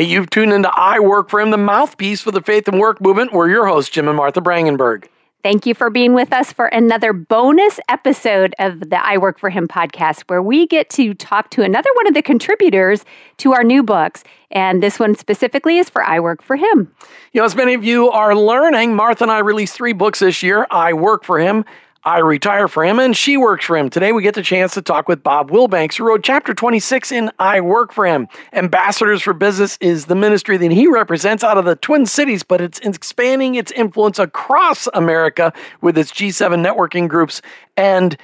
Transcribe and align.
Hey, 0.00 0.06
you've 0.06 0.30
tuned 0.30 0.54
into 0.54 0.70
I 0.74 0.98
Work 0.98 1.28
for 1.28 1.42
Him, 1.42 1.50
the 1.50 1.58
mouthpiece 1.58 2.22
for 2.22 2.30
the 2.30 2.40
faith 2.40 2.66
and 2.66 2.80
work 2.80 3.02
movement. 3.02 3.34
We're 3.34 3.50
your 3.50 3.66
hosts, 3.66 3.90
Jim 3.90 4.08
and 4.08 4.16
Martha 4.16 4.40
Brangenberg. 4.40 5.04
Thank 5.42 5.66
you 5.66 5.74
for 5.74 5.90
being 5.90 6.14
with 6.14 6.32
us 6.32 6.54
for 6.54 6.68
another 6.68 7.12
bonus 7.12 7.78
episode 7.86 8.54
of 8.58 8.80
the 8.88 9.04
I 9.04 9.18
Work 9.18 9.38
for 9.38 9.50
Him 9.50 9.68
podcast, 9.68 10.22
where 10.28 10.40
we 10.40 10.66
get 10.66 10.88
to 10.92 11.12
talk 11.12 11.50
to 11.50 11.62
another 11.62 11.90
one 11.96 12.06
of 12.06 12.14
the 12.14 12.22
contributors 12.22 13.04
to 13.36 13.52
our 13.52 13.62
new 13.62 13.82
books. 13.82 14.24
And 14.50 14.82
this 14.82 14.98
one 14.98 15.16
specifically 15.16 15.76
is 15.76 15.90
for 15.90 16.02
I 16.02 16.18
Work 16.18 16.40
for 16.40 16.56
Him. 16.56 16.90
You 17.32 17.42
know, 17.42 17.44
as 17.44 17.54
many 17.54 17.74
of 17.74 17.84
you 17.84 18.08
are 18.08 18.34
learning, 18.34 18.96
Martha 18.96 19.24
and 19.24 19.30
I 19.30 19.40
released 19.40 19.74
three 19.74 19.92
books 19.92 20.20
this 20.20 20.42
year 20.42 20.66
I 20.70 20.94
Work 20.94 21.24
for 21.24 21.38
Him, 21.38 21.66
I 22.04 22.18
retire 22.18 22.66
for 22.66 22.82
him 22.82 22.98
and 22.98 23.14
she 23.14 23.36
works 23.36 23.66
for 23.66 23.76
him. 23.76 23.90
Today 23.90 24.12
we 24.12 24.22
get 24.22 24.34
the 24.34 24.42
chance 24.42 24.72
to 24.74 24.82
talk 24.82 25.06
with 25.06 25.22
Bob 25.22 25.50
Willbanks, 25.50 25.96
who 25.96 26.04
wrote 26.04 26.22
chapter 26.22 26.54
26 26.54 27.12
in 27.12 27.30
I 27.38 27.60
Work 27.60 27.92
for 27.92 28.06
Him. 28.06 28.26
Ambassadors 28.54 29.20
for 29.20 29.34
Business 29.34 29.76
is 29.82 30.06
the 30.06 30.14
ministry 30.14 30.56
that 30.56 30.70
he 30.70 30.86
represents 30.86 31.44
out 31.44 31.58
of 31.58 31.66
the 31.66 31.76
Twin 31.76 32.06
Cities, 32.06 32.42
but 32.42 32.62
it's 32.62 32.78
expanding 32.80 33.54
its 33.54 33.70
influence 33.72 34.18
across 34.18 34.88
America 34.94 35.52
with 35.82 35.98
its 35.98 36.10
G7 36.10 36.66
networking 36.66 37.06
groups 37.06 37.42
and 37.76 38.16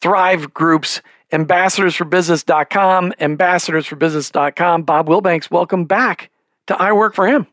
Thrive 0.00 0.54
groups. 0.54 1.02
Ambassadorsforbusiness.com, 1.32 3.12
ambassadorsforbusiness.com. 3.20 4.82
Bob 4.82 5.08
Willbanks, 5.08 5.50
welcome 5.50 5.84
back 5.84 6.30
to 6.68 6.80
I 6.80 6.92
Work 6.92 7.14
for 7.14 7.26
Him. 7.26 7.48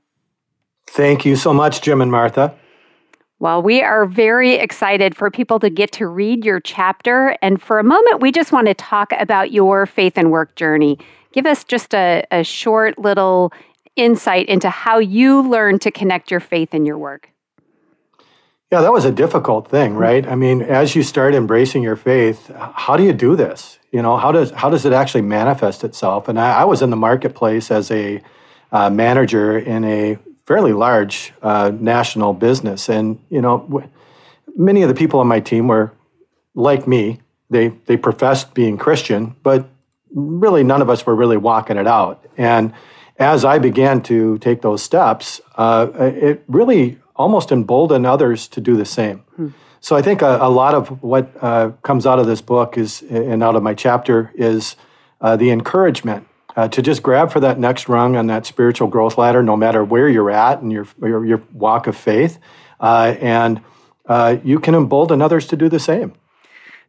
Thank 0.86 1.26
you 1.26 1.36
so 1.36 1.52
much, 1.52 1.82
Jim 1.82 2.02
and 2.02 2.12
Martha. 2.12 2.56
Well, 3.44 3.62
we 3.62 3.82
are 3.82 4.06
very 4.06 4.54
excited 4.54 5.18
for 5.18 5.30
people 5.30 5.60
to 5.60 5.70
get 5.70 5.92
to 5.94 6.08
read 6.08 6.46
your 6.46 6.62
chapter. 6.62 7.38
And 7.42 7.62
for 7.62 7.78
a 7.78 7.84
moment, 7.84 8.22
we 8.22 8.32
just 8.32 8.54
want 8.54 8.68
to 8.68 8.74
talk 8.74 9.12
about 9.20 9.52
your 9.52 9.86
faith 9.86 10.14
and 10.16 10.32
work 10.32 10.56
journey. 10.56 10.98
Give 11.34 11.46
us 11.46 11.66
just 11.66 11.94
a, 11.94 12.24
a 12.32 12.46
short 12.46 12.98
little 12.98 13.52
insight 13.98 14.48
into 14.48 14.70
how 14.70 15.00
you 15.00 15.42
learned 15.42 15.82
to 15.82 15.92
connect 15.92 16.32
your 16.32 16.40
faith 16.40 16.70
and 16.72 16.88
your 16.88 16.98
work. 16.98 17.32
Yeah, 18.72 18.80
that 18.80 18.94
was 18.94 19.04
a 19.04 19.12
difficult 19.12 19.68
thing, 19.68 19.96
right? 19.96 20.26
I 20.26 20.36
mean, 20.36 20.62
as 20.62 20.96
you 20.96 21.04
start 21.04 21.36
embracing 21.36 21.84
your 21.84 21.98
faith, 21.98 22.50
how 22.56 22.96
do 22.96 23.04
you 23.04 23.12
do 23.12 23.36
this? 23.36 23.78
You 23.92 24.02
know, 24.02 24.16
how 24.16 24.32
does 24.32 24.52
how 24.52 24.70
does 24.70 24.86
it 24.86 24.94
actually 24.94 25.24
manifest 25.24 25.84
itself? 25.84 26.30
And 26.30 26.40
I, 26.40 26.62
I 26.62 26.64
was 26.64 26.82
in 26.82 26.92
the 26.92 26.96
marketplace 26.96 27.72
as 27.72 27.92
a 27.92 28.22
uh, 28.72 28.90
manager 28.90 29.60
in 29.60 29.84
a 29.84 30.18
fairly 30.46 30.74
large 30.74 31.34
uh, 31.42 31.72
national 31.80 32.34
business. 32.34 32.90
And, 32.90 33.20
you 33.30 33.42
know, 33.42 33.60
w- 33.60 33.90
many 34.56 34.82
of 34.82 34.90
the 34.90 34.96
people 34.96 35.20
on 35.20 35.28
my 35.28 35.40
team 35.40 35.68
were 35.68 35.92
like 36.54 36.88
me. 36.88 37.20
They, 37.50 37.70
they 37.86 37.98
professed 37.98 38.54
being 38.54 38.78
Christian, 38.78 39.36
but 39.44 39.70
really 40.12 40.64
none 40.64 40.82
of 40.82 40.90
us 40.90 41.06
were 41.06 41.16
really 41.16 41.38
walking 41.38 41.78
it 41.78 41.88
out. 41.88 42.26
And 42.38 42.74
as 43.18 43.46
I 43.46 43.60
began 43.60 44.02
to 44.04 44.38
take 44.40 44.62
those 44.62 44.82
steps, 44.82 45.42
uh, 45.56 45.88
it 45.98 46.44
really 46.48 47.00
almost 47.16 47.52
emboldened 47.52 48.06
others 48.06 48.48
to 48.50 48.62
do 48.62 48.76
the 48.76 48.86
same. 48.86 49.20
Hmm. 49.36 49.50
So 49.80 49.96
I 49.96 50.02
think 50.02 50.22
a, 50.22 50.38
a 50.42 50.50
lot 50.50 50.74
of 50.74 51.04
what 51.04 51.32
uh, 51.42 51.72
comes 51.84 52.06
out 52.06 52.20
of 52.20 52.26
this 52.26 52.42
book 52.42 52.78
is, 52.78 53.04
and 53.10 53.44
out 53.44 53.56
of 53.56 53.64
my 53.64 53.74
chapter, 53.74 54.32
is 54.36 54.76
uh, 55.22 55.36
the 55.36 55.52
encouragement 55.52 56.28
uh, 56.56 56.68
to 56.70 56.82
just 56.82 57.04
grab 57.04 57.32
for 57.32 57.40
that 57.40 57.60
next 57.60 57.90
rung 57.90 58.16
on 58.16 58.28
that 58.28 58.46
spiritual 58.46 58.88
growth 58.88 59.18
ladder, 59.18 59.44
no 59.44 59.58
matter 59.58 59.84
where 59.84 60.08
you're 60.08 60.32
at 60.32 60.62
in 60.62 60.72
your, 60.72 60.88
your, 61.02 61.26
your 61.26 61.42
walk 61.52 61.88
of 61.88 61.98
faith. 61.98 62.40
Uh, 62.80 63.16
and 63.20 63.62
uh, 64.08 64.38
you 64.44 64.60
can 64.60 64.76
embolden 64.76 65.22
others 65.22 65.48
to 65.48 65.56
do 65.56 65.70
the 65.70 65.80
same. 65.80 66.14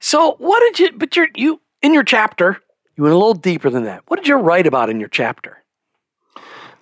So, 0.01 0.37
what 0.39 0.61
did 0.61 0.81
you, 0.81 0.99
but 0.99 1.17
you're, 1.17 1.29
you, 1.35 1.61
in 1.81 1.95
your 1.95 2.03
chapter, 2.03 2.61
you 2.97 3.05
went 3.05 3.15
a 3.15 3.19
little 3.19 3.35
deeper 3.35 3.71
than 3.71 3.85
that. 3.85 4.03
What 4.09 4.17
did 4.17 4.29
you 4.29 4.37
write 4.37 4.67
about 4.67 4.91
in 4.91 5.01
your 5.01 5.09
chapter? 5.09 5.63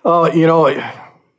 Oh, 0.03 0.31
you 0.31 0.47
know, 0.47 0.75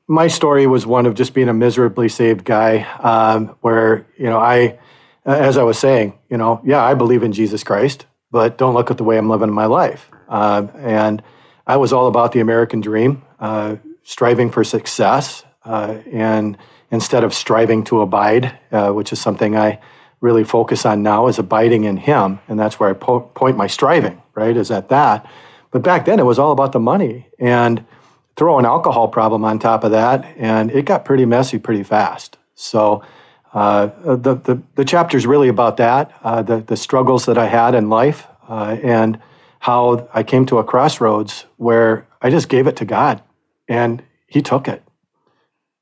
my 0.07 0.29
story 0.29 0.67
was 0.67 0.87
one 0.87 1.07
of 1.07 1.15
just 1.15 1.35
being 1.35 1.49
a 1.49 1.55
miserably 1.55 2.09
saved 2.09 2.45
guy, 2.45 2.83
um, 3.01 3.49
where, 3.61 4.07
you 4.17 4.27
know, 4.27 4.39
I, 4.39 4.79
as 5.25 5.57
I 5.57 5.63
was 5.63 5.79
saying, 5.79 6.19
you 6.31 6.37
know, 6.37 6.61
yeah, 6.65 6.83
I 6.83 6.95
believe 6.95 7.23
in 7.23 7.33
Jesus 7.33 7.65
Christ, 7.65 8.07
but 8.31 8.59
don't 8.59 8.75
look 8.75 8.91
at 8.91 8.97
the 8.97 9.05
way 9.05 9.19
I'm 9.19 9.29
living 9.29 9.51
my 9.51 9.67
life. 9.67 10.11
Uh, 10.29 10.67
and 10.77 11.23
I 11.67 11.77
was 11.77 11.93
all 11.93 12.07
about 12.09 12.33
the 12.33 12.41
American 12.41 12.81
dream, 12.81 13.23
uh, 13.41 13.77
striving 14.03 14.51
for 14.51 14.65
success, 14.65 15.45
uh, 15.65 15.99
and 16.13 16.59
instead 16.91 17.25
of 17.25 17.33
striving 17.33 17.85
to 17.85 18.03
abide, 18.03 18.59
uh, 18.71 18.91
which 18.91 19.13
is 19.13 19.21
something 19.21 19.57
I 19.57 19.79
really 20.21 20.45
focus 20.45 20.85
on 20.85 21.03
now, 21.03 21.27
is 21.27 21.39
abiding 21.39 21.85
in 21.85 21.97
Him, 21.97 22.39
and 22.49 22.59
that's 22.59 22.79
where 22.79 22.91
I 22.91 22.93
po- 22.93 23.21
point 23.21 23.57
my 23.57 23.67
striving. 23.67 24.21
Right, 24.35 24.57
is 24.57 24.71
at 24.71 24.89
that. 24.89 25.31
But 25.71 25.83
back 25.83 26.07
then, 26.07 26.19
it 26.19 26.25
was 26.25 26.39
all 26.41 26.51
about 26.51 26.73
the 26.73 26.81
money, 26.81 27.29
and 27.39 27.85
throw 28.37 28.59
an 28.59 28.67
alcohol 28.67 29.09
problem 29.09 29.45
on 29.45 29.59
top 29.59 29.85
of 29.85 29.93
that, 29.93 30.25
and 30.37 30.71
it 30.71 30.85
got 30.85 31.05
pretty 31.05 31.25
messy 31.25 31.59
pretty 31.59 31.83
fast. 31.83 32.37
So. 32.55 33.03
Uh, 33.53 33.87
the, 34.17 34.35
the, 34.35 34.61
the 34.75 34.85
chapter 34.85 35.17
is 35.17 35.29
really 35.29 35.47
about 35.47 35.77
that, 35.77 36.11
uh, 36.25 36.43
the, 36.43 36.57
the 36.57 36.77
struggles 36.77 37.27
that 37.27 37.39
I 37.39 37.47
had 37.47 37.77
in 37.77 37.89
life, 37.89 38.27
uh, 38.49 38.77
and 38.83 39.17
how 39.65 40.07
I 40.13 40.23
came 40.23 40.45
to 40.45 40.59
a 40.59 40.65
crossroads 40.65 41.47
where 41.57 42.07
I 42.21 42.29
just 42.29 42.51
gave 42.51 42.67
it 42.67 42.77
to 42.77 42.85
God 42.85 43.23
and 43.67 44.03
He 44.27 44.43
took 44.43 44.69
it. 44.69 44.83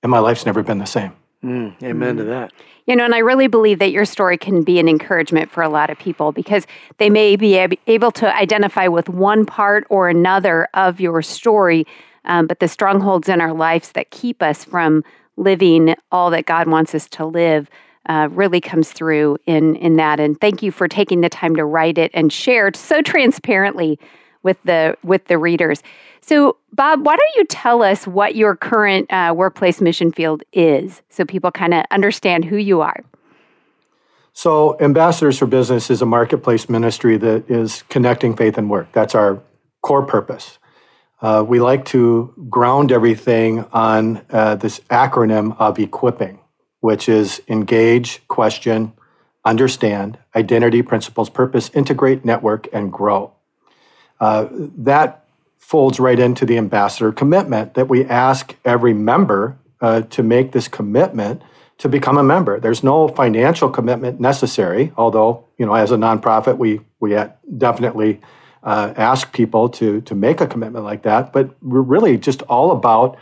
And 0.05 0.11
my 0.11 0.21
life's 0.21 0.47
never 0.47 0.63
been 0.63 0.79
the 0.79 0.85
same. 0.85 1.11
Mm, 1.43 1.83
amen 1.83 2.17
to 2.19 2.25
that. 2.25 2.53
You 2.87 2.95
know, 2.95 3.05
and 3.05 3.13
I 3.13 3.19
really 3.19 3.49
believe 3.49 3.81
that 3.81 3.91
your 3.91 4.05
story 4.05 4.39
can 4.39 4.63
be 4.63 4.79
an 4.79 4.89
encouragement 4.89 5.51
for 5.51 5.65
a 5.65 5.69
lot 5.69 5.91
of 5.91 5.99
people 5.99 6.31
because 6.31 6.65
they 6.99 7.11
may 7.11 7.35
be 7.35 7.57
able 7.89 8.13
to 8.13 8.33
identify 8.37 8.87
with 8.87 9.09
one 9.09 9.45
part 9.45 9.85
or 9.91 10.09
another 10.09 10.69
of 10.75 11.01
your 11.01 11.21
story, 11.21 11.85
um, 12.25 12.47
but 12.47 12.61
the 12.61 12.69
strongholds 12.69 13.29
in 13.29 13.41
our 13.41 13.53
lives 13.53 13.91
that 13.93 14.13
keep 14.13 14.45
us 14.45 14.65
from 14.65 15.03
living 15.37 15.97
all 16.13 16.31
that 16.31 16.47
God 16.47 16.69
wants 16.69 16.95
us 16.95 17.09
to 17.09 17.27
live 17.27 17.69
uh, 18.09 18.29
really 18.31 18.61
comes 18.61 18.93
through 18.93 19.39
in 19.47 19.77
in 19.77 19.97
that. 19.97 20.21
And 20.21 20.41
thank 20.41 20.63
you 20.63 20.73
for 20.73 20.89
taking 20.89 21.21
the 21.21 21.29
time 21.29 21.57
to 21.57 21.65
write 21.65 21.99
it 21.99 22.11
and 22.15 22.33
share 22.33 22.69
it 22.69 22.77
so 22.77 23.03
transparently 23.03 23.99
with 24.43 24.59
the 24.65 24.97
with 25.03 25.27
the 25.27 25.39
readers. 25.39 25.83
So, 26.21 26.57
Bob, 26.73 27.05
why 27.05 27.17
don't 27.17 27.37
you 27.37 27.45
tell 27.47 27.83
us 27.83 28.07
what 28.07 28.37
your 28.37 28.55
current 28.55 29.13
uh, 29.13 29.35
workplace 29.37 29.81
mission 29.81 30.13
field 30.13 30.45
is, 30.53 31.03
so 31.11 31.25
people 31.25 31.51
kind 31.51 31.75
of 31.75 31.85
understand 31.91 32.45
who 32.45 32.57
you 32.57 32.81
are? 32.81 33.01
So, 34.33 34.79
Ambassadors 34.81 35.39
for 35.39 35.47
Business 35.47 35.91
is 35.91 36.01
a 36.01 36.07
marketplace 36.07 36.69
ministry 36.69 37.17
that 37.19 37.51
is 37.51 37.83
connecting 37.89 38.37
faith 38.37 38.57
and 38.57 38.71
work. 38.71 38.91
That's 38.93 39.15
our 39.15 39.43
core 39.83 40.07
purpose. 40.07 40.59
Uh, 41.21 41.45
we 41.47 41.61
like 41.61 41.85
to 41.87 42.33
ground 42.49 42.93
everything 42.93 43.65
on 43.73 44.25
uh, 44.31 44.55
this 44.55 44.81
acronym 44.91 45.57
of 45.59 45.79
equipping 45.79 46.39
which 46.83 47.09
is 47.09 47.41
engage, 47.47 48.27
question, 48.27 48.93
understand, 49.45 50.19
identity, 50.35 50.83
principles, 50.83 51.31
purpose, 51.31 51.71
integrate, 51.75 52.25
network, 52.25 52.69
and 52.73 52.93
grow. 52.93 53.33
Uh, 54.21 54.49
that 54.51 55.25
folds 55.59 56.01
right 56.01 56.19
into 56.19 56.45
the 56.45 56.59
ambassador 56.59 57.13
commitment 57.13 57.75
that 57.75 57.89
we 57.89 58.05
ask 58.05 58.57
every 58.65 58.93
member 58.93 59.57
uh, 59.81 60.01
to 60.03 60.25
make 60.25 60.51
this 60.51 60.67
commitment 60.67 61.41
to 61.79 61.89
become 61.89 62.19
a 62.19 62.23
member. 62.23 62.59
There's 62.59 62.83
no 62.83 63.07
financial 63.07 63.71
commitment 63.71 64.19
necessary, 64.19 64.93
although 64.97 65.45
you 65.59 65.67
know, 65.67 65.75
as 65.75 65.93
a 65.93 65.97
nonprofit, 65.97 66.59
we 66.59 66.81
we 66.99 67.17
definitely 67.57 68.21
uh, 68.65 68.93
ask 68.97 69.33
people 69.33 69.69
to 69.69 70.01
to 70.01 70.17
make 70.17 70.41
a 70.41 70.49
commitment 70.49 70.85
like 70.85 71.03
that. 71.03 71.33
But 71.33 71.55
we're 71.63 71.81
really 71.81 72.19
just 72.19 72.43
all 72.43 72.73
about 72.73 73.17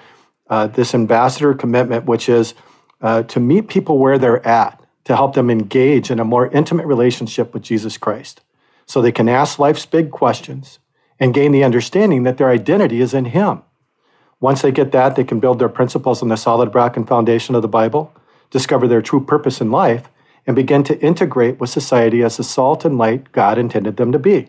uh, 0.49 0.67
this 0.67 0.95
ambassador 0.95 1.53
commitment, 1.53 2.07
which 2.07 2.31
is 2.31 2.55
uh, 3.01 3.23
to 3.25 3.41
meet 3.41 3.69
people 3.69 3.99
where 3.99 4.19
they're 4.19 4.47
at, 4.47 4.83
to 5.05 5.17
help 5.17 5.35
them 5.35 5.51
engage 5.51 6.11
in 6.11 6.21
a 6.21 6.25
more 6.25 6.49
intimate 6.49 6.87
relationship 6.87 7.55
with 7.55 7.63
Jesus 7.63 7.97
Christ 7.97 8.43
so 8.87 9.01
they 9.01 9.13
can 9.13 9.29
ask 9.29 9.59
life's 9.59 9.87
big 9.87 10.11
questions 10.11 10.79
and 11.19 11.35
gain 11.35 11.53
the 11.53 11.65
understanding 11.65 12.25
that 12.25 12.39
their 12.39 12.51
identity 12.51 13.01
is 13.01 13.15
in 13.15 13.27
Him. 13.27 13.63
Once 14.41 14.63
they 14.63 14.73
get 14.73 14.93
that, 14.93 15.17
they 15.17 15.25
can 15.25 15.39
build 15.39 15.59
their 15.59 15.69
principles 15.69 16.23
on 16.23 16.29
the 16.29 16.37
solid 16.37 16.75
rock 16.75 16.97
and 16.97 17.07
foundation 17.07 17.55
of 17.55 17.63
the 17.63 17.69
Bible, 17.69 18.13
discover 18.51 18.89
their 18.89 19.03
true 19.03 19.25
purpose 19.25 19.61
in 19.61 19.71
life, 19.71 20.09
and 20.47 20.57
begin 20.57 20.83
to 20.85 20.99
integrate 21.01 21.61
with 21.61 21.71
society 21.71 22.23
as 22.23 22.37
the 22.37 22.43
salt 22.43 22.85
and 22.85 22.99
light 22.99 23.33
God 23.33 23.59
intended 23.59 23.97
them 23.97 24.13
to 24.13 24.19
be, 24.19 24.49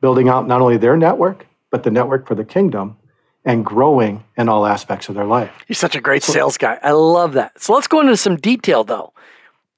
building 0.00 0.28
out 0.28 0.48
not 0.48 0.62
only 0.62 0.78
their 0.78 0.96
network, 0.96 1.46
but 1.70 1.82
the 1.82 1.90
network 1.90 2.26
for 2.26 2.34
the 2.34 2.44
kingdom 2.44 2.96
and 3.46 3.64
growing 3.64 4.24
in 4.36 4.48
all 4.48 4.66
aspects 4.66 5.08
of 5.08 5.14
their 5.14 5.24
life. 5.24 5.50
You're 5.68 5.74
such 5.74 5.96
a 5.96 6.00
great 6.00 6.22
sales 6.22 6.58
guy. 6.58 6.78
I 6.82 6.90
love 6.90 7.32
that. 7.34 7.58
So 7.62 7.72
let's 7.72 7.86
go 7.86 8.00
into 8.00 8.16
some 8.16 8.36
detail 8.36 8.84
though. 8.84 9.14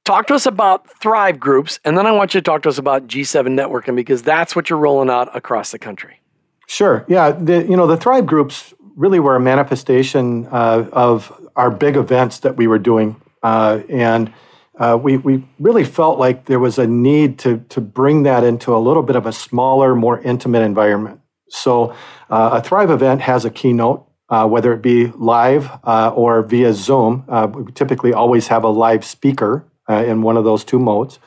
Talk 0.04 0.26
to 0.28 0.34
us 0.34 0.46
about 0.46 0.88
Thrive 1.00 1.38
groups, 1.38 1.78
and 1.84 1.96
then 1.96 2.06
I 2.06 2.12
want 2.12 2.32
you 2.32 2.40
to 2.40 2.44
talk 2.44 2.62
to 2.62 2.70
us 2.70 2.78
about 2.78 3.06
G7 3.06 3.48
networking 3.48 3.94
because 3.94 4.22
that's 4.22 4.56
what 4.56 4.70
you're 4.70 4.78
rolling 4.78 5.10
out 5.10 5.36
across 5.36 5.70
the 5.70 5.78
country. 5.78 6.22
Sure. 6.66 7.04
Yeah. 7.08 7.32
The, 7.32 7.64
you 7.64 7.76
know, 7.76 7.86
the 7.86 7.98
Thrive 7.98 8.24
groups 8.24 8.72
really 8.96 9.20
were 9.20 9.36
a 9.36 9.40
manifestation 9.40 10.46
uh, 10.46 10.88
of 10.92 11.30
our 11.56 11.70
big 11.70 11.96
events 11.96 12.40
that 12.40 12.56
we 12.56 12.66
were 12.66 12.78
doing. 12.78 13.20
Uh, 13.42 13.80
and 13.90 14.32
uh, 14.78 14.98
we, 15.00 15.18
we 15.18 15.44
really 15.58 15.84
felt 15.84 16.18
like 16.18 16.46
there 16.46 16.58
was 16.58 16.78
a 16.78 16.86
need 16.86 17.38
to, 17.40 17.58
to 17.68 17.80
bring 17.80 18.22
that 18.22 18.44
into 18.44 18.74
a 18.74 18.78
little 18.78 19.02
bit 19.02 19.16
of 19.16 19.26
a 19.26 19.32
smaller, 19.32 19.94
more 19.94 20.20
intimate 20.20 20.62
environment. 20.62 21.20
So 21.50 21.94
uh, 22.30 22.50
a 22.54 22.62
Thrive 22.62 22.90
event 22.90 23.22
has 23.22 23.44
a 23.44 23.50
keynote 23.50 24.08
uh, 24.28 24.46
whether 24.46 24.72
it 24.72 24.82
be 24.82 25.06
live 25.16 25.70
uh, 25.84 26.12
or 26.14 26.42
via 26.42 26.72
Zoom. 26.72 27.24
Uh, 27.28 27.48
we 27.50 27.72
typically 27.72 28.12
always 28.12 28.48
have 28.48 28.64
a 28.64 28.68
live 28.68 29.04
speaker 29.04 29.64
uh, 29.88 30.04
in 30.04 30.22
one 30.22 30.36
of 30.36 30.44
those 30.44 30.64
two 30.64 30.78
modes. 30.78 31.18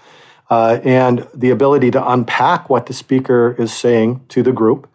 Uh, 0.49 0.79
and 0.83 1.27
the 1.33 1.49
ability 1.49 1.89
to 1.89 2.11
unpack 2.11 2.69
what 2.69 2.85
the 2.85 2.93
speaker 2.93 3.55
is 3.57 3.73
saying 3.73 4.23
to 4.27 4.43
the 4.43 4.51
group. 4.51 4.87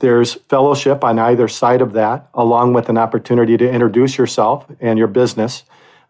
There's 0.00 0.34
fellowship 0.34 1.04
on 1.04 1.18
either 1.18 1.46
side 1.46 1.82
of 1.82 1.92
that, 1.92 2.28
along 2.32 2.72
with 2.72 2.88
an 2.88 2.96
opportunity 2.96 3.56
to 3.58 3.70
introduce 3.70 4.16
yourself 4.16 4.66
and 4.80 4.98
your 4.98 5.06
business. 5.06 5.64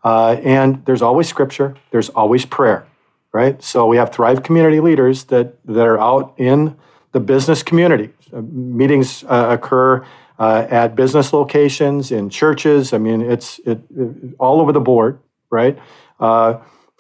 and 0.04 0.84
there's 0.86 1.02
always 1.02 1.28
scripture, 1.28 1.74
there's 1.90 2.10
always 2.10 2.46
prayer, 2.46 2.86
right? 3.32 3.60
So 3.60 3.86
we 3.86 3.96
have 3.96 4.12
Thrive 4.12 4.44
community 4.44 4.78
leaders 4.78 5.24
that, 5.24 5.56
that 5.66 5.86
are 5.86 5.98
out 5.98 6.32
in 6.38 6.76
the 7.12 7.20
business 7.20 7.62
community. 7.62 8.10
meetings 8.32 9.24
occur 9.28 10.04
uh, 10.38 10.66
at 10.70 10.94
business 10.94 11.32
locations, 11.32 12.10
in 12.10 12.30
churches. 12.30 12.92
I 12.92 12.98
mean, 12.98 13.20
it's 13.20 13.58
it, 13.60 13.80
it 13.94 14.34
all 14.38 14.60
over 14.60 14.72
the 14.72 14.80
board, 14.80 15.18
right? 15.50 15.78
Uh, 16.18 16.58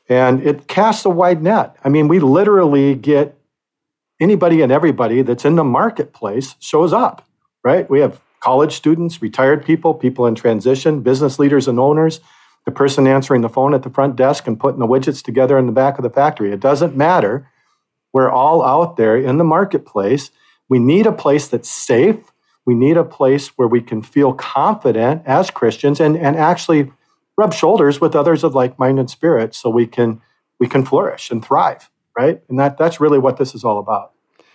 and 0.08 0.46
it 0.46 0.66
casts 0.66 1.04
a 1.04 1.10
wide 1.10 1.42
net. 1.42 1.76
I 1.84 1.88
mean, 1.88 2.08
we 2.08 2.18
literally 2.18 2.94
get 2.94 3.38
anybody 4.20 4.60
and 4.60 4.70
everybody 4.70 5.22
that's 5.22 5.44
in 5.44 5.54
the 5.54 5.64
marketplace 5.64 6.54
shows 6.60 6.92
up, 6.92 7.26
right? 7.64 7.88
We 7.88 8.00
have 8.00 8.20
college 8.40 8.74
students, 8.74 9.22
retired 9.22 9.64
people, 9.64 9.94
people 9.94 10.26
in 10.26 10.34
transition, 10.34 11.00
business 11.00 11.38
leaders 11.38 11.68
and 11.68 11.78
owners, 11.78 12.20
the 12.66 12.70
person 12.70 13.06
answering 13.06 13.40
the 13.40 13.48
phone 13.48 13.72
at 13.72 13.82
the 13.82 13.90
front 13.90 14.16
desk 14.16 14.46
and 14.46 14.60
putting 14.60 14.80
the 14.80 14.86
widgets 14.86 15.22
together 15.22 15.58
in 15.58 15.66
the 15.66 15.72
back 15.72 15.98
of 15.98 16.02
the 16.02 16.10
factory. 16.10 16.52
It 16.52 16.60
doesn't 16.60 16.96
matter. 16.96 17.48
We're 18.12 18.30
all 18.30 18.64
out 18.64 18.96
there 18.96 19.16
in 19.16 19.38
the 19.38 19.44
marketplace. 19.44 20.30
We 20.68 20.78
need 20.78 21.06
a 21.06 21.12
place 21.12 21.48
that's 21.48 21.70
safe 21.70 22.30
we 22.66 22.74
need 22.74 22.96
a 22.96 23.04
place 23.04 23.48
where 23.58 23.68
we 23.68 23.80
can 23.80 24.02
feel 24.02 24.32
confident 24.32 25.22
as 25.26 25.50
Christians 25.50 26.00
and, 26.00 26.16
and 26.16 26.36
actually 26.36 26.92
rub 27.36 27.54
shoulders 27.54 28.00
with 28.00 28.14
others 28.14 28.44
of 28.44 28.54
like-minded 28.54 29.10
spirit 29.10 29.54
so 29.54 29.70
we 29.70 29.86
can 29.86 30.20
we 30.58 30.68
can 30.68 30.84
flourish 30.84 31.30
and 31.30 31.44
thrive, 31.44 31.90
right? 32.16 32.42
And 32.48 32.60
that 32.60 32.76
that's 32.76 33.00
really 33.00 33.18
what 33.18 33.38
this 33.38 33.54
is 33.54 33.64
all 33.64 33.78
about. 33.78 34.12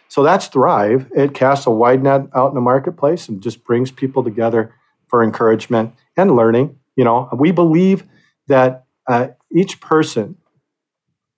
So 0.08 0.22
that's 0.22 0.48
Thrive. 0.48 1.12
It 1.16 1.34
casts 1.34 1.66
a 1.66 1.72
wide 1.72 2.04
net 2.04 2.28
out 2.36 2.50
in 2.50 2.56
the 2.56 2.62
marketplace 2.62 3.28
and 3.28 3.42
just 3.42 3.64
brings 3.64 3.92
people 3.92 4.24
together 4.24 4.74
for 5.08 5.24
encouragement 5.24 5.96
and 6.16 6.36
learning. 6.36 6.78
You 6.96 7.04
know, 7.04 7.28
we 7.38 7.52
believe 7.52 8.04
that 8.48 8.86
uh, 9.08 9.30
each 9.52 9.82
person, 9.82 10.38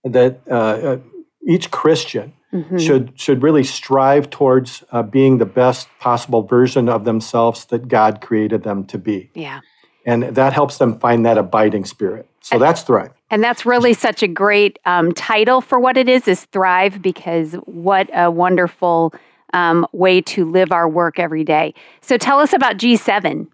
that 0.03 0.41
uh, 0.47 0.53
uh, 0.53 0.97
each 1.47 1.71
Christian 1.71 2.33
mm-hmm. 2.53 2.77
should 2.77 3.13
should 3.15 3.41
really 3.41 3.63
strive 3.63 4.29
towards 4.29 4.83
uh, 4.91 5.01
being 5.01 5.37
the 5.37 5.45
best 5.45 5.87
possible 5.99 6.43
version 6.43 6.89
of 6.89 7.05
themselves 7.05 7.65
that 7.65 7.87
God 7.87 8.21
created 8.21 8.63
them 8.63 8.85
to 8.85 8.97
be. 8.97 9.31
Yeah. 9.33 9.61
And 10.05 10.23
that 10.35 10.53
helps 10.53 10.77
them 10.77 10.99
find 10.99 11.25
that 11.25 11.37
abiding 11.37 11.85
spirit. 11.85 12.29
So 12.41 12.55
and, 12.55 12.61
that's 12.61 12.81
Thrive. 12.81 13.11
And 13.29 13.43
that's 13.43 13.65
really 13.65 13.93
such 13.93 14.23
a 14.23 14.27
great 14.27 14.79
um, 14.85 15.11
title 15.11 15.59
for 15.59 15.79
what 15.79 15.97
it 15.97 16.07
is, 16.07 16.27
is 16.27 16.45
Thrive, 16.45 17.01
because 17.01 17.53
what 17.65 18.09
a 18.13 18.31
wonderful 18.31 19.13
um, 19.53 19.85
way 19.91 20.21
to 20.21 20.49
live 20.49 20.71
our 20.71 20.87
work 20.87 21.19
every 21.19 21.43
day. 21.43 21.73
So 22.01 22.17
tell 22.17 22.39
us 22.39 22.53
about 22.53 22.77
G7. 22.77 23.47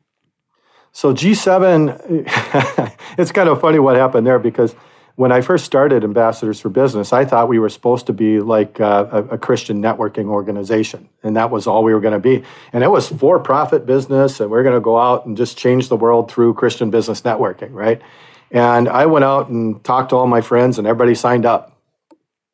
So 0.91 1.11
G7, 1.11 2.93
it's 3.17 3.31
kind 3.31 3.49
of 3.49 3.59
funny 3.59 3.79
what 3.79 3.95
happened 3.95 4.27
there 4.27 4.37
because 4.37 4.75
when 5.15 5.31
I 5.31 5.41
first 5.41 5.65
started 5.65 6.03
Ambassadors 6.03 6.59
for 6.59 6.69
Business, 6.69 7.13
I 7.13 7.25
thought 7.25 7.47
we 7.47 7.59
were 7.59 7.69
supposed 7.69 8.07
to 8.07 8.13
be 8.13 8.39
like 8.39 8.79
uh, 8.79 9.07
a, 9.11 9.23
a, 9.35 9.37
Christian 9.37 9.79
networking 9.81 10.25
organization, 10.25 11.07
and 11.21 11.35
that 11.35 11.51
was 11.51 11.67
all 11.67 11.83
we 11.83 11.93
were 11.93 11.99
going 11.99 12.13
to 12.13 12.19
be. 12.19 12.43
And 12.71 12.83
it 12.83 12.89
was 12.89 13.09
for 13.09 13.39
profit 13.39 13.85
business, 13.85 14.39
and 14.39 14.49
we 14.49 14.57
are 14.57 14.63
going 14.63 14.75
to 14.75 14.81
go 14.81 14.97
out 14.97 15.27
and 15.27 15.37
just 15.37 15.55
change 15.55 15.87
the 15.87 15.95
world 15.95 16.31
through 16.31 16.55
Christian 16.55 16.89
business 16.89 17.21
networking, 17.21 17.73
right? 17.73 18.01
And 18.49 18.89
I 18.89 19.05
went 19.05 19.23
out 19.23 19.49
and 19.49 19.83
talked 19.83 20.09
to 20.09 20.15
all 20.15 20.25
my 20.25 20.41
friends, 20.41 20.79
and 20.79 20.87
everybody 20.87 21.13
signed 21.13 21.45
up. 21.45 21.77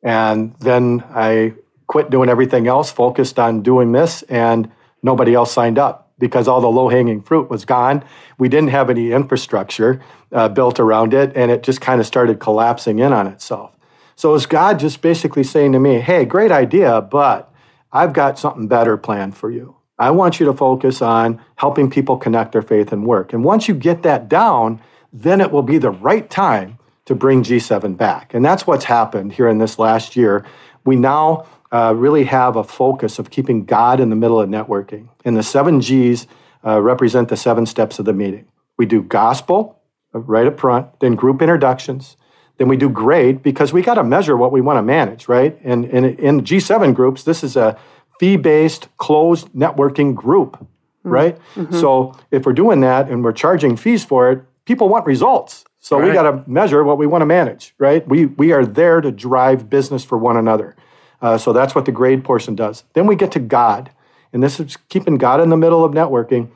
And 0.02 0.54
then 0.60 1.02
I 1.10 1.54
quit 1.86 2.10
doing 2.10 2.28
everything 2.28 2.66
else, 2.66 2.90
focused 2.90 3.38
on 3.38 3.62
doing 3.62 3.92
this, 3.92 4.22
and 4.22 4.70
nobody 5.02 5.34
else 5.34 5.50
signed 5.52 5.78
up 5.78 5.99
because 6.20 6.46
all 6.46 6.60
the 6.60 6.68
low 6.68 6.88
hanging 6.88 7.20
fruit 7.20 7.50
was 7.50 7.64
gone. 7.64 8.04
We 8.38 8.48
didn't 8.48 8.70
have 8.70 8.88
any 8.88 9.10
infrastructure 9.10 10.00
uh, 10.30 10.48
built 10.48 10.78
around 10.78 11.12
it, 11.12 11.32
and 11.34 11.50
it 11.50 11.64
just 11.64 11.80
kind 11.80 12.00
of 12.00 12.06
started 12.06 12.38
collapsing 12.38 13.00
in 13.00 13.12
on 13.12 13.26
itself. 13.26 13.74
So 14.14 14.30
it 14.30 14.32
was 14.34 14.46
God 14.46 14.78
just 14.78 15.02
basically 15.02 15.42
saying 15.42 15.72
to 15.72 15.80
me, 15.80 15.98
Hey, 15.98 16.24
great 16.24 16.52
idea, 16.52 17.00
but 17.00 17.52
I've 17.90 18.12
got 18.12 18.38
something 18.38 18.68
better 18.68 18.96
planned 18.96 19.36
for 19.36 19.50
you. 19.50 19.76
I 19.98 20.10
want 20.12 20.38
you 20.38 20.46
to 20.46 20.52
focus 20.54 21.02
on 21.02 21.40
helping 21.56 21.90
people 21.90 22.16
connect 22.16 22.52
their 22.52 22.62
faith 22.62 22.92
and 22.92 23.04
work. 23.04 23.32
And 23.32 23.44
once 23.44 23.66
you 23.68 23.74
get 23.74 24.02
that 24.02 24.28
down, 24.28 24.80
then 25.12 25.40
it 25.40 25.50
will 25.50 25.62
be 25.62 25.78
the 25.78 25.90
right 25.90 26.28
time 26.30 26.78
to 27.04 27.14
bring 27.14 27.42
G7 27.42 27.96
back. 27.96 28.32
And 28.32 28.44
that's 28.44 28.66
what's 28.66 28.84
happened 28.84 29.32
here 29.32 29.48
in 29.48 29.58
this 29.58 29.78
last 29.78 30.16
year. 30.16 30.46
We 30.84 30.96
now 30.96 31.46
uh, 31.72 31.94
really 31.96 32.24
have 32.24 32.56
a 32.56 32.64
focus 32.64 33.18
of 33.18 33.30
keeping 33.30 33.64
God 33.64 34.00
in 34.00 34.10
the 34.10 34.16
middle 34.16 34.40
of 34.40 34.48
networking. 34.48 35.08
And 35.24 35.36
the 35.36 35.42
seven 35.42 35.80
G's 35.80 36.26
uh, 36.64 36.80
represent 36.80 37.28
the 37.28 37.36
seven 37.36 37.66
steps 37.66 37.98
of 37.98 38.04
the 38.04 38.12
meeting. 38.12 38.46
We 38.76 38.86
do 38.86 39.02
gospel 39.02 39.80
uh, 40.14 40.20
right 40.20 40.46
up 40.46 40.58
front, 40.58 41.00
then 41.00 41.14
group 41.14 41.42
introductions, 41.42 42.16
then 42.60 42.68
we 42.68 42.76
do 42.76 42.90
grade 42.90 43.42
because 43.42 43.72
we 43.72 43.80
got 43.80 43.94
to 43.94 44.04
measure 44.04 44.36
what 44.36 44.52
we 44.52 44.60
want 44.60 44.76
to 44.76 44.82
manage, 44.82 45.28
right? 45.28 45.58
And, 45.64 45.86
and 45.86 46.04
in 46.18 46.42
G7 46.42 46.94
groups, 46.94 47.22
this 47.22 47.42
is 47.42 47.56
a 47.56 47.78
fee 48.18 48.36
based, 48.36 48.88
closed 48.98 49.48
networking 49.54 50.14
group, 50.14 50.58
mm-hmm. 50.58 51.08
right? 51.08 51.38
Mm-hmm. 51.54 51.74
So 51.74 52.14
if 52.30 52.44
we're 52.44 52.52
doing 52.52 52.80
that 52.80 53.08
and 53.08 53.24
we're 53.24 53.32
charging 53.32 53.78
fees 53.78 54.04
for 54.04 54.30
it, 54.30 54.42
people 54.66 54.90
want 54.90 55.06
results. 55.06 55.64
So 55.78 55.98
right. 55.98 56.08
we 56.08 56.12
got 56.12 56.30
to 56.30 56.44
measure 56.46 56.84
what 56.84 56.98
we 56.98 57.06
want 57.06 57.22
to 57.22 57.26
manage, 57.26 57.74
right? 57.78 58.06
We, 58.06 58.26
we 58.26 58.52
are 58.52 58.66
there 58.66 59.00
to 59.00 59.10
drive 59.10 59.70
business 59.70 60.04
for 60.04 60.18
one 60.18 60.36
another. 60.36 60.76
Uh, 61.22 61.36
so 61.38 61.52
that's 61.52 61.74
what 61.74 61.84
the 61.84 61.92
grade 61.92 62.24
portion 62.24 62.54
does. 62.54 62.84
Then 62.94 63.06
we 63.06 63.16
get 63.16 63.32
to 63.32 63.40
God, 63.40 63.90
and 64.32 64.42
this 64.42 64.58
is 64.58 64.76
keeping 64.88 65.18
God 65.18 65.40
in 65.40 65.50
the 65.50 65.56
middle 65.56 65.84
of 65.84 65.92
networking. 65.92 66.50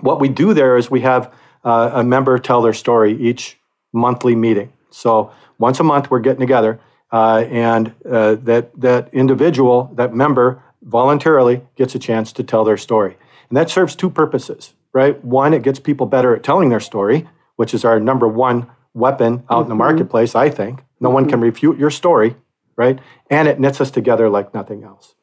What 0.00 0.20
we 0.20 0.28
do 0.28 0.52
there 0.52 0.76
is 0.76 0.90
we 0.90 1.00
have 1.00 1.32
uh, 1.64 1.90
a 1.94 2.04
member 2.04 2.38
tell 2.38 2.62
their 2.62 2.74
story 2.74 3.16
each 3.16 3.58
monthly 3.92 4.34
meeting. 4.34 4.72
So 4.90 5.30
once 5.58 5.80
a 5.80 5.84
month 5.84 6.10
we're 6.10 6.20
getting 6.20 6.40
together, 6.40 6.78
uh, 7.12 7.44
and 7.50 7.94
uh, 8.08 8.34
that 8.42 8.78
that 8.80 9.08
individual, 9.14 9.90
that 9.94 10.14
member, 10.14 10.62
voluntarily 10.82 11.62
gets 11.76 11.94
a 11.94 11.98
chance 11.98 12.32
to 12.32 12.42
tell 12.42 12.64
their 12.64 12.76
story, 12.76 13.16
and 13.48 13.56
that 13.56 13.70
serves 13.70 13.96
two 13.96 14.10
purposes. 14.10 14.74
Right? 14.92 15.22
One, 15.22 15.52
it 15.52 15.62
gets 15.62 15.78
people 15.78 16.06
better 16.06 16.34
at 16.34 16.42
telling 16.42 16.70
their 16.70 16.80
story, 16.80 17.28
which 17.56 17.74
is 17.74 17.84
our 17.84 18.00
number 18.00 18.26
one 18.26 18.66
weapon 18.94 19.34
out 19.34 19.40
mm-hmm. 19.40 19.52
in 19.52 19.68
the 19.68 19.74
mm-hmm. 19.74 19.78
marketplace. 19.78 20.34
I 20.34 20.48
think 20.50 20.82
no 21.00 21.08
mm-hmm. 21.08 21.14
one 21.14 21.28
can 21.28 21.40
refute 21.40 21.78
your 21.78 21.90
story 21.90 22.36
right? 22.76 22.98
And 23.30 23.48
it 23.48 23.58
knits 23.58 23.80
us 23.80 23.90
together 23.90 24.28
like 24.28 24.54
nothing 24.54 24.84
else. 24.84 25.14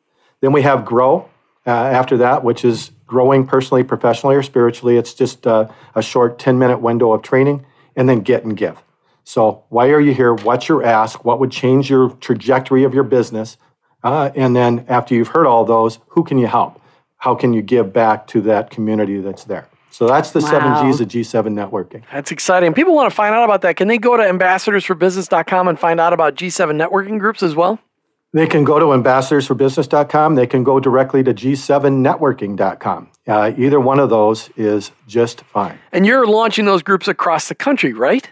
Then 0.41 0.51
we 0.51 0.63
have 0.63 0.85
grow 0.85 1.29
uh, 1.65 1.69
after 1.69 2.17
that, 2.17 2.43
which 2.43 2.65
is 2.65 2.91
growing 3.05 3.45
personally, 3.47 3.83
professionally, 3.83 4.35
or 4.35 4.43
spiritually. 4.43 4.97
It's 4.97 5.13
just 5.13 5.47
uh, 5.47 5.69
a 5.95 6.01
short 6.01 6.39
10 6.39 6.59
minute 6.59 6.79
window 6.81 7.13
of 7.13 7.21
training, 7.21 7.65
and 7.95 8.09
then 8.09 8.19
get 8.19 8.43
and 8.43 8.57
give. 8.57 8.81
So, 9.23 9.63
why 9.69 9.89
are 9.89 10.01
you 10.01 10.13
here? 10.13 10.33
What's 10.33 10.67
your 10.67 10.83
ask? 10.83 11.23
What 11.23 11.39
would 11.39 11.51
change 11.51 11.89
your 11.89 12.09
trajectory 12.09 12.83
of 12.83 12.93
your 12.93 13.03
business? 13.03 13.57
Uh, 14.03 14.31
and 14.35 14.53
then, 14.53 14.85
after 14.89 15.15
you've 15.15 15.29
heard 15.29 15.47
all 15.47 15.63
those, 15.63 15.99
who 16.09 16.23
can 16.23 16.37
you 16.37 16.47
help? 16.47 16.81
How 17.17 17.35
can 17.35 17.53
you 17.53 17.61
give 17.61 17.93
back 17.93 18.27
to 18.27 18.41
that 18.41 18.69
community 18.69 19.21
that's 19.21 19.45
there? 19.45 19.69
So 19.93 20.07
that's 20.07 20.31
the 20.31 20.39
wow. 20.39 20.49
seven 20.49 20.91
G's 20.91 21.01
of 21.01 21.07
G7 21.07 21.53
networking. 21.53 22.01
That's 22.11 22.31
exciting. 22.31 22.73
People 22.73 22.95
want 22.95 23.11
to 23.11 23.15
find 23.15 23.35
out 23.35 23.43
about 23.43 23.61
that. 23.61 23.75
Can 23.75 23.87
they 23.87 23.99
go 23.99 24.17
to 24.17 24.23
ambassadorsforbusiness.com 24.23 25.67
and 25.67 25.79
find 25.79 25.99
out 25.99 26.13
about 26.13 26.33
G7 26.35 26.75
networking 26.75 27.19
groups 27.19 27.43
as 27.43 27.53
well? 27.53 27.77
They 28.33 28.47
can 28.47 28.63
go 28.63 28.79
to 28.79 28.85
ambassadorsforbusiness.com. 28.85 30.33
They 30.33 30.47
can 30.47 30.63
go 30.63 30.79
directly 30.79 31.23
to 31.23 31.31
g7networking.com. 31.31 33.11
Uh, 33.27 33.51
either 33.55 33.79
one 33.79 33.99
of 33.99 34.09
those 34.09 34.49
is 34.55 34.91
just 35.07 35.41
fine. 35.41 35.77
And 35.91 36.07
you're 36.07 36.25
launching 36.25 36.65
those 36.65 36.81
groups 36.81 37.07
across 37.07 37.47
the 37.47 37.55
country, 37.55 37.93
right? 37.93 38.27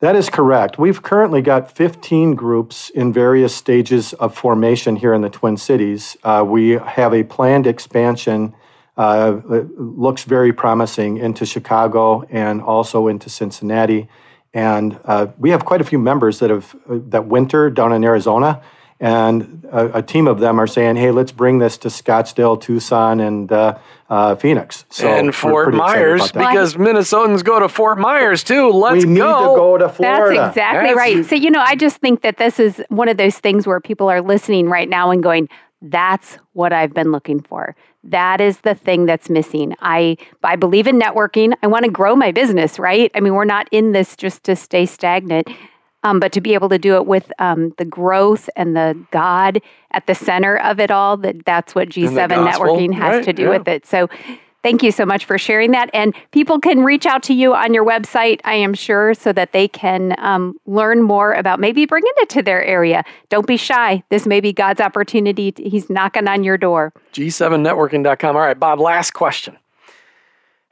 That 0.00 0.16
is 0.16 0.30
correct. 0.30 0.78
We've 0.78 1.02
currently 1.02 1.42
got 1.42 1.70
15 1.70 2.34
groups 2.34 2.88
in 2.88 3.12
various 3.12 3.54
stages 3.54 4.14
of 4.14 4.34
formation 4.34 4.96
here 4.96 5.12
in 5.12 5.20
the 5.20 5.28
Twin 5.28 5.58
Cities. 5.58 6.16
Uh, 6.24 6.44
we 6.48 6.70
have 6.70 7.12
a 7.12 7.24
planned 7.24 7.66
expansion 7.66 8.54
uh, 8.98 9.40
looks 9.78 10.24
very 10.24 10.52
promising 10.52 11.18
into 11.18 11.46
Chicago 11.46 12.24
and 12.30 12.60
also 12.60 13.06
into 13.06 13.30
Cincinnati. 13.30 14.08
And 14.52 14.98
uh, 15.04 15.28
we 15.38 15.50
have 15.50 15.64
quite 15.64 15.80
a 15.80 15.84
few 15.84 16.00
members 16.00 16.40
that 16.40 16.50
have 16.50 16.74
uh, 16.90 16.98
that 17.08 17.26
winter 17.26 17.70
down 17.70 17.92
in 17.92 18.02
Arizona, 18.02 18.60
and 18.98 19.64
a, 19.70 19.98
a, 19.98 20.02
team 20.02 20.26
of 20.26 20.40
them 20.40 20.58
are 20.58 20.66
saying, 20.66 20.96
"Hey, 20.96 21.12
let's 21.12 21.30
bring 21.30 21.58
this 21.58 21.76
to 21.78 21.88
Scottsdale, 21.88 22.60
Tucson, 22.60 23.20
and 23.20 23.52
uh, 23.52 23.78
uh, 24.08 24.34
Phoenix." 24.34 24.86
So 24.88 25.06
and 25.06 25.34
Fort 25.34 25.74
Myers, 25.74 26.32
because 26.32 26.74
Minnesotans 26.74 27.44
go 27.44 27.60
to 27.60 27.68
Fort 27.68 27.98
Myers 27.98 28.42
too. 28.42 28.70
Let's 28.70 29.04
we 29.04 29.12
need 29.12 29.18
go. 29.18 29.54
to 29.54 29.60
go 29.60 29.78
to 29.78 29.88
Florida. 29.90 30.34
That's 30.34 30.56
exactly 30.56 30.88
That's 30.88 30.96
right. 30.96 31.26
So 31.26 31.36
you 31.36 31.50
know, 31.50 31.60
I 31.60 31.76
just 31.76 31.98
think 31.98 32.22
that 32.22 32.38
this 32.38 32.58
is 32.58 32.82
one 32.88 33.08
of 33.08 33.18
those 33.18 33.38
things 33.38 33.66
where 33.66 33.80
people 33.80 34.08
are 34.08 34.22
listening 34.22 34.68
right 34.68 34.88
now 34.88 35.10
and 35.10 35.22
going, 35.22 35.48
That's 35.80 36.38
what 36.54 36.72
I've 36.72 36.92
been 36.92 37.12
looking 37.12 37.40
for. 37.40 37.76
That 38.04 38.40
is 38.40 38.58
the 38.60 38.74
thing 38.74 39.06
that's 39.06 39.28
missing. 39.28 39.74
I 39.80 40.16
I 40.42 40.56
believe 40.56 40.86
in 40.86 40.98
networking. 40.98 41.54
I 41.62 41.66
want 41.66 41.84
to 41.84 41.90
grow 41.90 42.16
my 42.16 42.32
business, 42.32 42.78
right? 42.78 43.10
I 43.14 43.20
mean, 43.20 43.34
we're 43.34 43.44
not 43.44 43.68
in 43.70 43.92
this 43.92 44.16
just 44.16 44.44
to 44.44 44.56
stay 44.56 44.86
stagnant, 44.86 45.48
um, 46.02 46.20
but 46.20 46.32
to 46.32 46.40
be 46.40 46.54
able 46.54 46.68
to 46.70 46.78
do 46.78 46.96
it 46.96 47.06
with 47.06 47.30
um, 47.38 47.74
the 47.78 47.84
growth 47.84 48.48
and 48.56 48.76
the 48.76 48.98
God 49.10 49.60
at 49.92 50.06
the 50.06 50.14
center 50.14 50.58
of 50.58 50.80
it 50.80 50.90
all. 50.90 51.16
That 51.16 51.44
that's 51.44 51.74
what 51.74 51.90
G 51.90 52.06
seven 52.08 52.38
networking 52.38 52.92
has 52.94 53.16
right, 53.16 53.24
to 53.24 53.32
do 53.32 53.44
yeah. 53.44 53.50
with 53.50 53.68
it. 53.68 53.86
So 53.86 54.08
Thank 54.62 54.82
you 54.82 54.90
so 54.90 55.06
much 55.06 55.24
for 55.24 55.38
sharing 55.38 55.70
that. 55.70 55.88
And 55.94 56.14
people 56.32 56.58
can 56.58 56.82
reach 56.82 57.06
out 57.06 57.22
to 57.24 57.34
you 57.34 57.54
on 57.54 57.72
your 57.72 57.84
website, 57.84 58.40
I 58.44 58.54
am 58.54 58.74
sure, 58.74 59.14
so 59.14 59.32
that 59.32 59.52
they 59.52 59.68
can 59.68 60.16
um, 60.18 60.58
learn 60.66 61.02
more 61.02 61.32
about 61.32 61.60
maybe 61.60 61.86
bringing 61.86 62.12
it 62.16 62.28
to 62.30 62.42
their 62.42 62.64
area. 62.64 63.04
Don't 63.28 63.46
be 63.46 63.56
shy. 63.56 64.02
This 64.10 64.26
may 64.26 64.40
be 64.40 64.52
God's 64.52 64.80
opportunity. 64.80 65.54
He's 65.56 65.88
knocking 65.88 66.26
on 66.26 66.42
your 66.42 66.58
door. 66.58 66.92
G7networking.com. 67.12 68.34
All 68.34 68.42
right, 68.42 68.58
Bob, 68.58 68.80
last 68.80 69.12
question. 69.12 69.56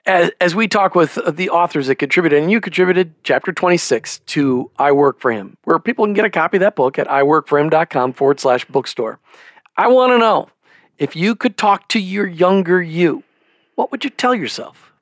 As, 0.05 0.31
as 0.41 0.55
we 0.55 0.69
talk 0.69 0.95
with 0.95 1.19
the 1.29 1.51
authors 1.51 1.87
that 1.87 1.97
contributed, 1.97 2.41
and 2.41 2.51
you 2.51 2.61
contributed 2.61 3.15
chapter 3.25 3.53
26 3.53 4.19
to 4.21 4.71
I 4.79 4.93
Work 4.93 5.21
for 5.21 5.33
Him, 5.33 5.57
where 5.65 5.79
people 5.79 6.05
can 6.05 6.15
get 6.15 6.25
a 6.25 6.31
copy 6.31 6.57
of 6.57 6.61
that 6.61 6.77
book 6.77 6.99
at 6.99 7.07
iworkforhim.com 7.09 8.13
forward 8.13 8.41
slash 8.41 8.65
bookstore. 8.65 9.19
I 9.77 9.89
want 9.89 10.13
to 10.13 10.19
know 10.19 10.49
if 10.99 11.15
you 11.15 11.35
could 11.35 11.57
talk 11.57 11.89
to 11.89 12.01
your 12.01 12.27
younger 12.27 12.81
you, 12.81 13.23
what 13.77 13.93
would 13.93 14.03
you 14.03 14.11
tell 14.11 14.35
yourself? 14.35 14.93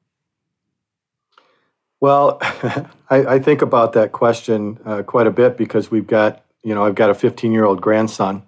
Well, 2.00 2.38
I, 2.42 2.86
I, 3.26 3.38
think 3.38 3.62
about 3.62 3.94
that 3.94 4.12
question 4.12 4.78
uh, 4.84 5.02
quite 5.02 5.26
a 5.26 5.30
bit 5.30 5.56
because 5.56 5.90
we've 5.90 6.06
got, 6.06 6.44
you 6.62 6.74
know, 6.74 6.84
I've 6.84 6.94
got 6.94 7.08
a 7.08 7.14
15 7.14 7.50
year 7.50 7.64
old 7.64 7.80
grandson 7.80 8.42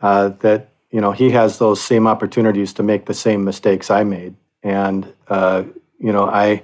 uh, 0.00 0.28
that, 0.40 0.68
you 0.92 1.00
know, 1.00 1.10
he 1.10 1.30
has 1.30 1.58
those 1.58 1.80
same 1.80 2.06
opportunities 2.06 2.72
to 2.74 2.84
make 2.84 3.06
the 3.06 3.14
same 3.14 3.42
mistakes 3.42 3.90
I 3.90 4.04
made. 4.04 4.36
And, 4.62 5.12
uh, 5.26 5.64
you 5.98 6.12
know, 6.12 6.28
I, 6.28 6.62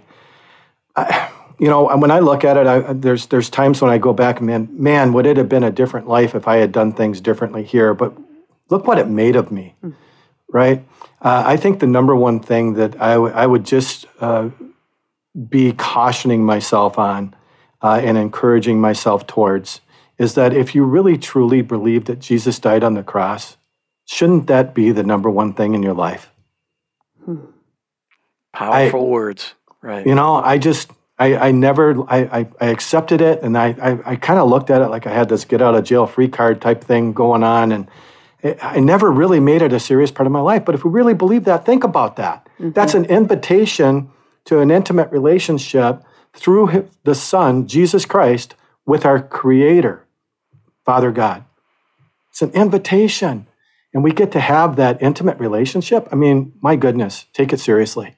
I, 0.94 1.30
you 1.58 1.68
know, 1.68 1.94
when 1.96 2.10
I 2.10 2.20
look 2.20 2.44
at 2.44 2.56
it, 2.56 2.66
I, 2.66 2.92
there's 2.94 3.26
there's 3.26 3.50
times 3.50 3.82
when 3.82 3.90
I 3.90 3.98
go 3.98 4.12
back 4.14 4.38
and 4.38 4.46
man, 4.46 4.68
man, 4.72 5.12
would 5.12 5.26
it 5.26 5.36
have 5.36 5.48
been 5.48 5.62
a 5.62 5.70
different 5.70 6.08
life 6.08 6.34
if 6.34 6.48
I 6.48 6.56
had 6.56 6.72
done 6.72 6.92
things 6.92 7.20
differently 7.20 7.64
here? 7.64 7.92
But 7.92 8.16
look 8.70 8.86
what 8.86 8.98
it 8.98 9.08
made 9.08 9.36
of 9.36 9.52
me, 9.52 9.74
mm. 9.84 9.94
Right? 10.52 10.86
Uh, 11.20 11.42
I 11.46 11.56
think 11.56 11.80
the 11.80 11.86
number 11.86 12.14
one 12.14 12.40
thing 12.40 12.74
that 12.74 13.00
I, 13.00 13.14
w- 13.14 13.34
I 13.34 13.46
would 13.46 13.64
just 13.64 14.06
uh, 14.20 14.50
be 15.48 15.72
cautioning 15.72 16.44
myself 16.44 16.98
on 16.98 17.34
uh, 17.82 18.00
and 18.02 18.16
encouraging 18.16 18.80
myself 18.80 19.26
towards 19.26 19.80
is 20.18 20.34
that 20.34 20.52
if 20.52 20.74
you 20.74 20.84
really 20.84 21.16
truly 21.16 21.62
believe 21.62 22.04
that 22.06 22.18
Jesus 22.18 22.58
died 22.58 22.84
on 22.84 22.94
the 22.94 23.02
cross, 23.02 23.56
shouldn't 24.06 24.46
that 24.48 24.74
be 24.74 24.92
the 24.92 25.02
number 25.02 25.30
one 25.30 25.54
thing 25.54 25.74
in 25.74 25.82
your 25.82 25.94
life? 25.94 26.30
Hmm. 27.24 27.36
Powerful 28.52 29.06
I, 29.06 29.08
words, 29.08 29.54
right? 29.80 30.06
You 30.06 30.14
know, 30.14 30.34
I 30.34 30.58
just, 30.58 30.90
I, 31.18 31.36
I 31.36 31.52
never, 31.52 32.02
I, 32.10 32.40
I, 32.40 32.48
I 32.60 32.66
accepted 32.66 33.20
it, 33.20 33.42
and 33.42 33.56
I, 33.56 33.68
I, 33.80 34.12
I 34.12 34.16
kind 34.16 34.38
of 34.40 34.48
looked 34.48 34.70
at 34.70 34.82
it 34.82 34.88
like 34.88 35.06
I 35.06 35.12
had 35.12 35.28
this 35.28 35.44
get 35.44 35.62
out 35.62 35.74
of 35.74 35.84
jail 35.84 36.06
free 36.06 36.28
card 36.28 36.60
type 36.60 36.82
thing 36.82 37.12
going 37.12 37.42
on, 37.42 37.72
and 37.72 37.88
I 38.62 38.80
never 38.80 39.10
really 39.10 39.40
made 39.40 39.62
it 39.62 39.72
a 39.72 39.80
serious 39.80 40.10
part 40.10 40.26
of 40.26 40.32
my 40.32 40.40
life. 40.40 40.64
But 40.64 40.74
if 40.74 40.84
we 40.84 40.90
really 40.90 41.14
believe 41.14 41.44
that, 41.44 41.66
think 41.66 41.84
about 41.84 42.16
that. 42.16 42.46
Mm-hmm. 42.54 42.70
That's 42.70 42.94
an 42.94 43.04
invitation 43.06 44.10
to 44.46 44.60
an 44.60 44.70
intimate 44.70 45.10
relationship 45.12 46.02
through 46.34 46.88
the 47.04 47.14
Son, 47.14 47.66
Jesus 47.66 48.04
Christ, 48.04 48.54
with 48.86 49.04
our 49.04 49.20
Creator, 49.20 50.06
Father 50.84 51.10
God. 51.10 51.44
It's 52.30 52.42
an 52.42 52.50
invitation. 52.52 53.46
And 53.92 54.04
we 54.04 54.12
get 54.12 54.32
to 54.32 54.40
have 54.40 54.76
that 54.76 55.02
intimate 55.02 55.38
relationship. 55.38 56.08
I 56.12 56.14
mean, 56.14 56.52
my 56.62 56.76
goodness, 56.76 57.26
take 57.32 57.52
it 57.52 57.60
seriously. 57.60 58.16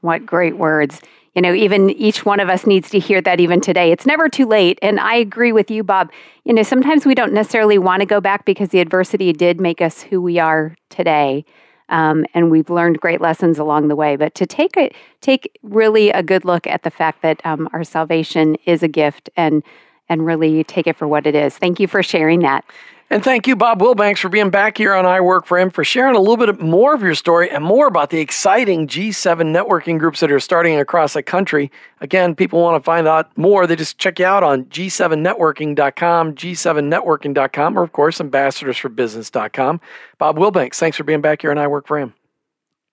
What 0.00 0.24
great 0.24 0.56
words 0.56 1.00
you 1.36 1.42
know, 1.42 1.52
even 1.52 1.90
each 1.90 2.24
one 2.24 2.40
of 2.40 2.48
us 2.48 2.66
needs 2.66 2.88
to 2.90 2.98
hear 2.98 3.20
that 3.20 3.40
even 3.40 3.60
today. 3.60 3.92
It's 3.92 4.06
never 4.06 4.26
too 4.26 4.46
late. 4.46 4.78
And 4.80 4.98
I 4.98 5.16
agree 5.16 5.52
with 5.52 5.70
you, 5.70 5.84
Bob. 5.84 6.10
You 6.44 6.54
know, 6.54 6.62
sometimes 6.62 7.04
we 7.04 7.14
don't 7.14 7.34
necessarily 7.34 7.76
want 7.76 8.00
to 8.00 8.06
go 8.06 8.22
back 8.22 8.46
because 8.46 8.70
the 8.70 8.80
adversity 8.80 9.34
did 9.34 9.60
make 9.60 9.82
us 9.82 10.00
who 10.00 10.22
we 10.22 10.38
are 10.38 10.74
today. 10.88 11.44
Um, 11.90 12.24
and 12.32 12.50
we've 12.50 12.70
learned 12.70 13.00
great 13.00 13.20
lessons 13.20 13.58
along 13.58 13.88
the 13.88 13.96
way. 13.96 14.16
But 14.16 14.34
to 14.36 14.46
take 14.46 14.78
a, 14.78 14.90
take 15.20 15.56
really 15.62 16.08
a 16.08 16.22
good 16.22 16.46
look 16.46 16.66
at 16.66 16.84
the 16.84 16.90
fact 16.90 17.20
that 17.20 17.44
um, 17.44 17.68
our 17.74 17.84
salvation 17.84 18.56
is 18.64 18.82
a 18.82 18.88
gift 18.88 19.28
and 19.36 19.62
and 20.08 20.24
really 20.24 20.64
take 20.64 20.86
it 20.86 20.96
for 20.96 21.08
what 21.08 21.26
it 21.26 21.34
is. 21.34 21.56
Thank 21.56 21.80
you 21.80 21.88
for 21.88 22.02
sharing 22.02 22.40
that. 22.40 22.64
And 23.08 23.22
thank 23.22 23.46
you, 23.46 23.54
Bob 23.54 23.80
Willbanks, 23.80 24.18
for 24.18 24.28
being 24.28 24.50
back 24.50 24.76
here 24.76 24.92
on 24.92 25.06
I 25.06 25.20
Work 25.20 25.46
for 25.46 25.60
Him, 25.60 25.70
for 25.70 25.84
sharing 25.84 26.16
a 26.16 26.18
little 26.18 26.36
bit 26.36 26.60
more 26.60 26.92
of 26.92 27.02
your 27.02 27.14
story 27.14 27.48
and 27.48 27.62
more 27.62 27.86
about 27.86 28.10
the 28.10 28.18
exciting 28.18 28.88
G7 28.88 29.54
networking 29.54 29.96
groups 29.96 30.18
that 30.18 30.32
are 30.32 30.40
starting 30.40 30.76
across 30.76 31.12
the 31.12 31.22
country. 31.22 31.70
Again, 32.00 32.34
people 32.34 32.60
want 32.60 32.82
to 32.82 32.84
find 32.84 33.06
out 33.06 33.30
more, 33.38 33.64
they 33.68 33.76
just 33.76 33.98
check 33.98 34.18
you 34.18 34.26
out 34.26 34.42
on 34.42 34.64
g7networking.com, 34.64 36.34
g7networking.com, 36.34 37.78
or 37.78 37.82
of 37.84 37.92
course, 37.92 38.18
ambassadorsforbusiness.com. 38.18 39.80
Bob 40.18 40.36
Willbanks, 40.36 40.74
thanks 40.74 40.96
for 40.96 41.04
being 41.04 41.20
back 41.20 41.42
here 41.42 41.52
on 41.52 41.58
I 41.58 41.68
Work 41.68 41.86
for 41.86 42.00
Him. 42.00 42.12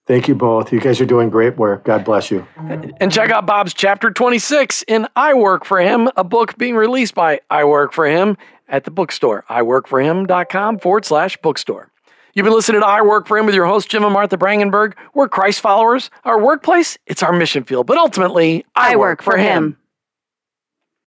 Thank 0.05 0.27
you 0.27 0.35
both. 0.35 0.73
You 0.73 0.81
guys 0.81 0.99
are 0.99 1.05
doing 1.05 1.29
great 1.29 1.57
work. 1.57 1.85
God 1.85 2.03
bless 2.03 2.29
you. 2.29 2.45
And 2.99 3.11
check 3.11 3.29
out 3.29 3.45
Bob's 3.45 3.73
chapter 3.73 4.11
26 4.11 4.83
in 4.87 5.07
I 5.15 5.33
Work 5.33 5.63
for 5.63 5.79
Him, 5.79 6.09
a 6.17 6.25
book 6.25 6.57
being 6.57 6.75
released 6.75 7.15
by 7.15 7.39
I 7.49 7.63
Work 7.63 7.93
for 7.93 8.05
Him 8.05 8.37
at 8.67 8.83
the 8.83 8.91
bookstore, 8.91 9.45
iworkforhim.com 9.49 10.79
forward 10.79 11.05
slash 11.05 11.37
bookstore. 11.37 11.89
You've 12.33 12.43
been 12.45 12.53
listening 12.53 12.81
to 12.81 12.87
I 12.87 13.01
Work 13.01 13.27
for 13.27 13.37
Him 13.37 13.45
with 13.45 13.55
your 13.55 13.65
host, 13.65 13.89
Jim 13.89 14.03
and 14.03 14.11
Martha 14.11 14.37
Brangenberg. 14.37 14.93
We're 15.13 15.29
Christ 15.29 15.61
followers. 15.61 16.09
Our 16.25 16.43
workplace, 16.43 16.97
it's 17.05 17.23
our 17.23 17.31
mission 17.31 17.63
field, 17.63 17.87
but 17.87 17.97
ultimately, 17.97 18.65
I, 18.75 18.93
I 18.93 18.95
work, 18.95 19.19
work, 19.19 19.23
for 19.23 19.37
him. 19.37 19.63
him. 19.63 19.77